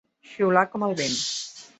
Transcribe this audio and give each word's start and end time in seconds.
Xiular 0.29 0.63
com 0.75 0.85
el 0.87 0.97
vent. 1.01 1.19